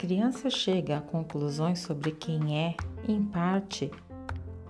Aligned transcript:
criança 0.00 0.48
chega 0.48 0.96
a 0.96 1.00
conclusões 1.02 1.80
sobre 1.80 2.12
quem 2.12 2.58
é, 2.58 2.74
em 3.06 3.22
parte, 3.22 3.90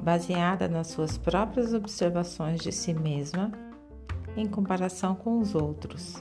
baseada 0.01 0.67
nas 0.67 0.89
suas 0.89 1.17
próprias 1.17 1.73
observações 1.73 2.61
de 2.61 2.73
si 2.73 2.93
mesma 2.93 3.53
em 4.37 4.49
comparação 4.49 5.15
com 5.15 5.39
os 5.39 5.55
outros, 5.55 6.21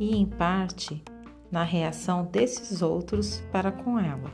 e 0.00 0.16
em 0.16 0.26
parte 0.26 1.00
na 1.48 1.62
reação 1.62 2.24
desses 2.24 2.82
outros 2.82 3.40
para 3.52 3.70
com 3.70 4.00
ela. 4.00 4.32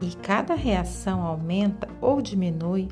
E 0.00 0.14
cada 0.14 0.54
reação 0.54 1.22
aumenta 1.22 1.88
ou 2.00 2.22
diminui 2.22 2.88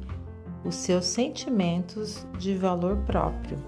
os 0.64 0.74
seus 0.74 1.04
sentimentos 1.04 2.27
de 2.36 2.56
valor 2.56 2.97
próprio. 3.06 3.58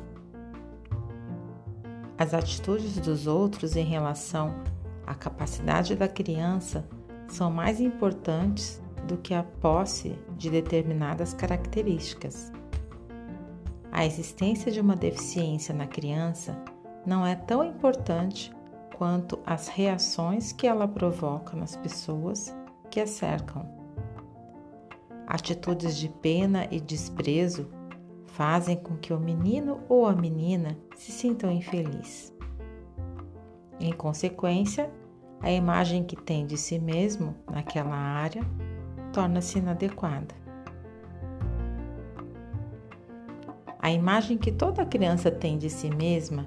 As 2.19 2.35
atitudes 2.35 2.99
dos 2.99 3.29
outros 3.29 3.77
em 3.77 3.85
relação 3.85 4.73
à 5.13 5.15
capacidade 5.15 5.95
da 5.95 6.09
criança 6.09 6.89
são 7.29 7.51
mais 7.51 7.81
importantes 7.81 8.83
do 9.07 9.19
que 9.19 9.35
a 9.35 9.43
posse 9.43 10.19
de 10.39 10.49
determinadas 10.49 11.35
características. 11.35 12.51
A 13.91 14.07
existência 14.07 14.73
de 14.73 14.81
uma 14.81 14.97
deficiência 14.97 15.75
na 15.75 15.87
criança 15.87 16.59
não 17.05 17.27
é 17.27 17.35
tão 17.35 17.63
importante 17.63 18.51
quanto 18.97 19.39
as 19.45 19.69
reações 19.69 20.51
que 20.51 20.67
ela 20.67 20.89
provoca 20.89 21.55
nas 21.55 21.77
pessoas 21.77 22.55
que 22.91 22.99
a 22.99 23.07
cercam. 23.07 23.69
Atitudes 25.27 25.99
de 25.99 26.09
pena 26.09 26.67
e 26.71 26.81
desprezo 26.81 27.69
fazem 28.27 28.77
com 28.77 28.97
que 28.97 29.13
o 29.13 29.21
menino 29.21 29.81
ou 29.91 30.07
a 30.07 30.15
menina 30.15 30.79
se 30.97 31.13
sintam 31.13 31.51
infelizes. 31.51 32.33
Em 33.79 33.93
consequência, 33.93 34.91
a 35.43 35.51
imagem 35.51 36.05
que 36.05 36.15
tem 36.15 36.47
de 36.47 36.57
si 36.57 36.79
mesmo 36.79 37.35
naquela 37.51 37.97
área 37.97 38.43
torna-se 39.13 39.59
inadequada. 39.59 40.35
A 43.81 43.91
imagem 43.91 44.39
que 44.39 44.53
toda 44.53 44.87
criança 44.87 45.29
tem 45.33 45.59
de 45.59 45.69
si 45.69 45.91
mesma 45.91 46.47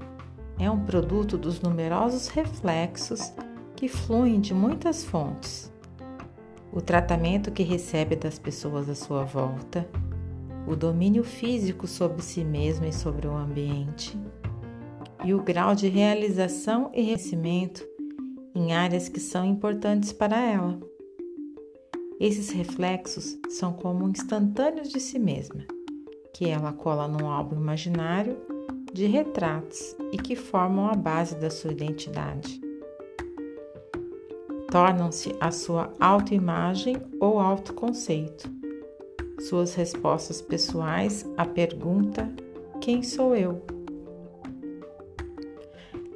é 0.57 0.71
um 0.71 0.85
produto 0.85 1.37
dos 1.37 1.59
numerosos 1.59 2.29
reflexos 2.29 3.33
que 3.75 3.89
fluem 3.89 4.39
de 4.39 4.53
muitas 4.53 5.03
fontes. 5.03 5.69
O 6.71 6.79
tratamento 6.79 7.51
que 7.51 7.63
recebe 7.63 8.15
das 8.15 8.39
pessoas 8.39 8.89
à 8.89 8.95
sua 8.95 9.25
volta, 9.25 9.85
o 10.65 10.73
domínio 10.73 11.25
físico 11.25 11.85
sobre 11.85 12.21
si 12.21 12.45
mesmo 12.45 12.85
e 12.85 12.93
sobre 12.93 13.27
o 13.27 13.35
ambiente, 13.35 14.17
e 15.25 15.33
o 15.33 15.43
grau 15.43 15.75
de 15.75 15.89
realização 15.89 16.89
e 16.93 17.01
reconhecimento 17.01 17.94
em 18.55 18.71
áreas 18.71 19.09
que 19.09 19.19
são 19.19 19.45
importantes 19.45 20.13
para 20.13 20.39
ela. 20.39 20.79
Esses 22.17 22.49
reflexos 22.49 23.37
são 23.49 23.73
como 23.73 24.07
instantâneos 24.07 24.87
de 24.87 25.01
si 25.01 25.19
mesma, 25.19 25.65
que 26.33 26.47
ela 26.47 26.71
cola 26.71 27.07
num 27.07 27.27
álbum 27.27 27.57
imaginário 27.57 28.37
de 28.93 29.05
retratos 29.05 29.97
e 30.13 30.17
que 30.17 30.37
formam 30.37 30.87
a 30.87 30.95
base 30.95 31.35
da 31.35 31.49
sua 31.49 31.73
identidade. 31.73 32.61
Tornam-se 34.71 35.35
a 35.41 35.51
sua 35.51 35.93
autoimagem 35.99 36.95
ou 37.19 37.39
autoconceito, 37.39 38.49
suas 39.41 39.75
respostas 39.75 40.41
pessoais 40.41 41.25
à 41.35 41.45
pergunta: 41.45 42.33
Quem 42.79 43.03
sou 43.03 43.35
eu? 43.35 43.61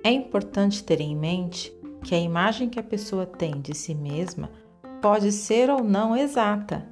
É 0.01 0.11
importante 0.11 0.83
ter 0.83 1.01
em 1.01 1.15
mente 1.15 1.77
que 2.09 2.16
a 2.16 2.20
imagem 2.20 2.68
que 2.68 2.80
a 2.80 2.84
pessoa 2.84 3.24
tem 3.24 3.62
de 3.62 3.75
si 3.75 3.94
mesma 3.94 4.50
pode 5.00 5.31
ser 5.31 5.70
ou 5.70 5.84
não 5.84 6.18
exata. 6.18 6.84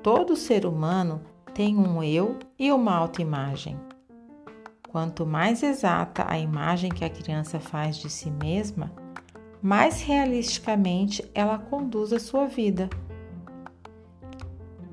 Todo 0.00 0.36
ser 0.36 0.64
humano 0.64 1.22
tem 1.52 1.76
um 1.76 2.00
eu 2.04 2.38
e 2.56 2.70
uma 2.70 2.94
autoimagem. 2.94 3.76
Quanto 4.88 5.26
mais 5.26 5.64
exata 5.64 6.24
a 6.28 6.38
imagem 6.38 6.88
que 6.88 7.04
a 7.04 7.10
criança 7.10 7.58
faz 7.58 7.96
de 7.96 8.08
si 8.08 8.30
mesma, 8.30 8.92
mais 9.60 10.02
realisticamente 10.02 11.28
ela 11.34 11.58
conduz 11.58 12.12
a 12.12 12.20
sua 12.20 12.46
vida. 12.46 12.88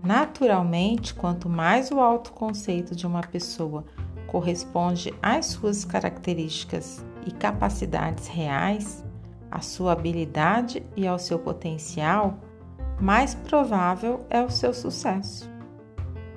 Naturalmente, 0.04 1.14
quanto 1.14 1.48
mais 1.48 1.92
o 1.92 2.00
autoconceito 2.00 2.96
de 2.96 3.06
uma 3.06 3.22
pessoa 3.22 3.86
corresponde 4.26 5.14
às 5.22 5.46
suas 5.46 5.86
características 5.86 7.06
e 7.28 7.32
capacidades 7.32 8.26
reais, 8.26 9.08
à 9.52 9.62
sua 9.62 9.94
habilidade 9.94 10.84
e 10.96 11.08
ao 11.08 11.20
seu 11.20 11.40
potencial, 11.40 12.38
mais 13.00 13.34
provável 13.34 14.26
é 14.30 14.42
o 14.42 14.50
seu 14.50 14.74
sucesso. 14.74 15.50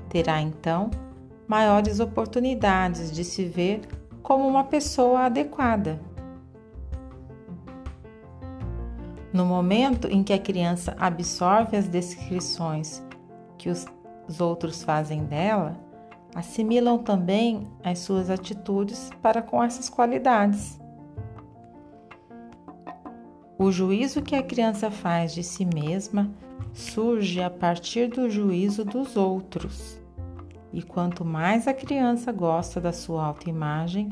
Terá 0.09 0.41
então 0.41 0.91
maiores 1.47 2.01
oportunidades 2.01 3.11
de 3.13 3.25
se 3.25 3.45
ver 3.45 3.81
como 4.23 4.47
uma 4.47 4.65
pessoa 4.65 5.21
adequada. 5.27 6.01
No 9.33 9.47
momento 9.47 10.09
em 10.09 10.23
que 10.23 10.33
a 10.33 10.39
criança 10.39 10.95
absorve 10.99 11.77
as 11.77 11.89
descrições 11.89 13.03
que 13.57 13.71
os, 13.71 13.87
outros 14.39 14.83
fazem 14.83 15.25
dela, 15.25 15.77
assimilam 16.35 16.99
também 16.99 17.67
as 17.85 18.01
suas 18.01 18.29
atitudes 18.31 19.11
para 19.23 19.43
com 19.43 19.63
essas 19.63 19.89
qualidades. 19.89 20.82
O 23.63 23.71
juízo 23.71 24.23
que 24.23 24.35
a 24.35 24.43
criança 24.43 24.91
faz 24.91 25.33
de 25.33 25.45
si 25.45 25.65
mesma 25.65 26.29
surge 26.75 27.41
a 27.41 27.49
partir 27.49 28.09
do 28.09 28.29
juízo 28.29 28.85
dos 28.85 29.17
outros. 29.17 30.01
E 30.73 30.83
quanto 30.83 31.25
mais 31.25 31.69
a 31.69 31.73
criança 31.73 32.33
gosta 32.33 32.81
da 32.81 32.93
sua 32.93 33.25
autoimagem, 33.25 34.11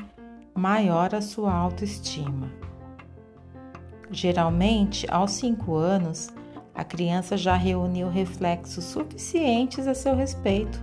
maior 0.55 1.17
a 1.17 1.21
sua 1.21 1.53
autoestima. 1.53 2.49
Geralmente, 4.09 5.05
aos 5.11 5.33
5 5.33 5.75
anos, 5.75 6.29
a 6.73 6.85
criança 6.85 7.37
já 7.37 7.57
reuniu 7.57 8.09
reflexos 8.09 8.85
suficientes 8.85 9.89
a 9.89 9.97
seu 9.97 10.15
respeito 10.15 10.81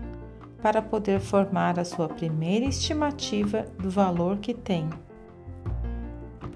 para 0.61 0.81
poder 0.81 1.21
formar 1.21 1.79
a 1.79 1.85
sua 1.85 2.09
primeira 2.09 2.65
estimativa 2.65 3.65
do 3.81 3.89
valor 3.89 4.39
que 4.39 4.53
tem 4.53 4.89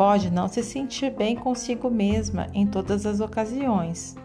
pode 0.02 0.32
não 0.32 0.48
se 0.48 0.64
sentir 0.64 1.12
bem 1.12 1.36
consigo 1.36 1.88
mesma 1.88 2.48
em 2.56 2.66
todas 2.66 3.06
as 3.06 3.20
ocasiões, 3.20 4.16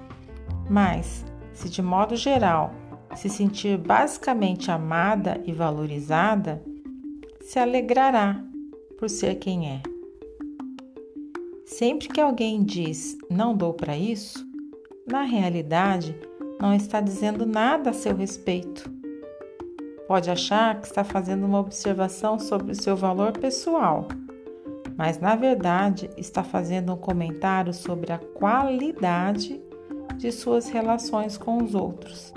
mas, 0.70 1.22
se 1.53 1.69
de 1.69 1.82
modo 1.82 2.16
geral 2.16 2.72
se 3.14 3.28
sentir 3.28 3.76
basicamente 3.76 4.70
amada 4.70 5.38
e 5.44 5.53
valorizada, 5.53 6.62
se 7.42 7.59
alegrará 7.59 8.42
por 8.98 9.10
ser 9.10 9.34
quem 9.34 9.69
é. 9.69 9.82
Sempre 11.66 12.09
que 12.09 12.22
alguém 12.22 12.65
diz 12.65 13.19
não 13.28 13.54
dou 13.54 13.75
para 13.75 13.98
isso, 13.98 14.48
na 15.06 15.25
realidade 15.25 16.19
não 16.59 16.72
está 16.72 17.03
dizendo 17.03 17.44
nada 17.44 17.91
a 17.91 17.92
seu 17.92 18.16
respeito. 18.16 18.91
Pode 20.09 20.31
achar 20.31 20.81
que 20.81 20.86
está 20.86 21.04
fazendo 21.04 21.44
uma 21.44 21.60
observação 21.60 22.38
sobre 22.38 22.72
o 22.72 22.75
seu 22.75 22.97
valor 22.97 23.32
pessoal 23.32 24.09
mas 24.96 25.18
na 25.18 25.36
verdade 25.36 26.10
está 26.16 26.42
fazendo 26.42 26.92
um 26.92 26.96
comentário 26.96 27.72
sobre 27.74 28.12
a 28.12 28.18
qualidade 28.18 29.60
de 30.16 30.32
suas 30.32 30.68
relações 30.68 31.36
com 31.36 31.62
os 31.62 31.74
outros, 31.74 32.32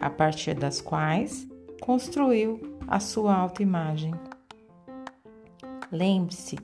a 0.00 0.08
partir 0.08 0.54
das 0.54 0.80
quais 0.80 1.46
construiu 1.80 2.78
a 2.86 2.98
sua 2.98 3.34
autoimagem. 3.34 4.14
Lembre-se, 5.92 6.58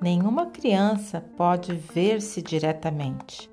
nenhuma 0.00 0.46
criança 0.46 1.20
pode 1.36 1.74
ver-se 1.74 2.40
diretamente. 2.40 3.50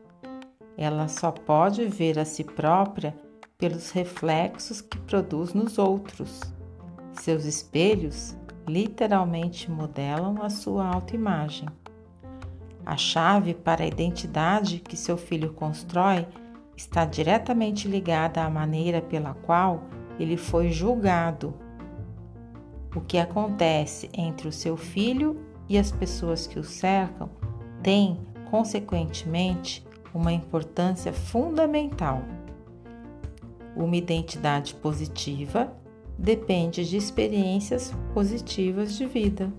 Ela 0.77 1.07
só 1.07 1.31
pode 1.31 1.85
ver 1.85 2.17
a 2.17 2.25
si 2.25 2.43
própria 2.43 3.15
pelos 3.57 3.91
reflexos 3.91 4.81
que 4.81 4.97
produz 4.99 5.53
nos 5.53 5.77
outros. 5.77 6.41
Seus 7.13 7.45
espelhos 7.45 8.35
literalmente 8.67 9.69
modelam 9.69 10.41
a 10.41 10.49
sua 10.49 10.85
autoimagem. 10.87 11.67
A 12.85 12.97
chave 12.97 13.53
para 13.53 13.83
a 13.83 13.87
identidade 13.87 14.79
que 14.79 14.97
seu 14.97 15.17
filho 15.17 15.53
constrói 15.53 16.27
está 16.75 17.05
diretamente 17.05 17.87
ligada 17.87 18.43
à 18.43 18.49
maneira 18.49 19.01
pela 19.01 19.33
qual 19.33 19.83
ele 20.19 20.37
foi 20.37 20.69
julgado. 20.71 21.53
O 22.95 23.01
que 23.01 23.17
acontece 23.17 24.09
entre 24.13 24.47
o 24.47 24.51
seu 24.51 24.75
filho 24.75 25.39
e 25.69 25.77
as 25.77 25.91
pessoas 25.91 26.45
que 26.45 26.59
o 26.59 26.63
cercam 26.63 27.29
tem, 27.81 28.19
consequentemente, 28.51 29.85
uma 30.13 30.31
importância 30.31 31.11
fundamental. 31.11 32.21
Uma 33.75 33.95
identidade 33.95 34.75
positiva 34.75 35.73
depende 36.17 36.85
de 36.85 36.97
experiências 36.97 37.93
positivas 38.13 38.95
de 38.95 39.05
vida. 39.05 39.51